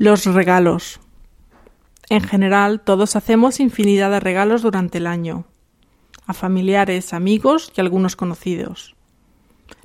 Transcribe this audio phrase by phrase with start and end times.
[0.00, 1.00] Los regalos.
[2.08, 5.46] En general, todos hacemos infinidad de regalos durante el año,
[6.24, 8.94] a familiares, amigos y algunos conocidos.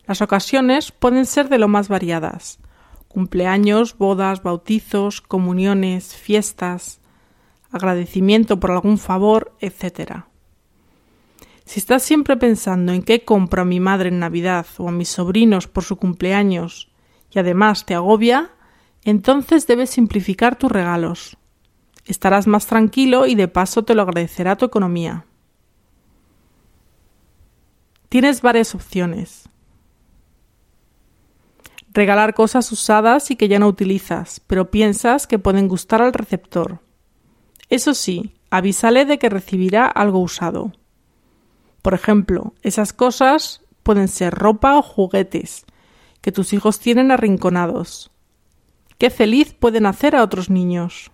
[0.06, 2.60] Las ocasiones pueden ser de lo más variadas
[3.08, 7.00] cumpleaños, bodas, bautizos, comuniones, fiestas,
[7.72, 10.26] agradecimiento por algún favor, etc.
[11.66, 15.10] Si estás siempre pensando en qué compro a mi madre en Navidad o a mis
[15.10, 16.92] sobrinos por su cumpleaños
[17.32, 18.52] y además te agobia,
[19.04, 21.38] entonces debes simplificar tus regalos.
[22.06, 25.26] Estarás más tranquilo y de paso te lo agradecerá tu economía.
[28.10, 29.50] Tienes varias opciones.
[31.92, 36.80] Regalar cosas usadas y que ya no utilizas, pero piensas que pueden gustar al receptor.
[37.70, 40.74] Eso sí, avísale de que recibirá algo usado.
[41.82, 45.66] Por ejemplo, esas cosas pueden ser ropa o juguetes
[46.22, 48.13] que tus hijos tienen arrinconados.
[49.04, 51.12] Qué feliz pueden hacer a otros niños.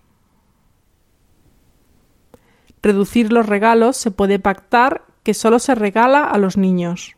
[2.84, 7.16] Reducir los regalos se puede pactar que solo se regala a los niños.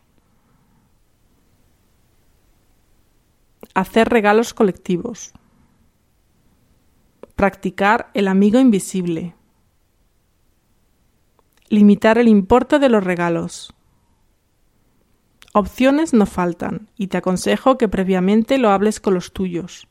[3.75, 5.33] Hacer regalos colectivos.
[7.35, 9.35] Practicar el amigo invisible.
[11.69, 13.75] Limitar el importe de los regalos.
[15.53, 19.87] Opciones no faltan, y te aconsejo que previamente lo hables con los tuyos.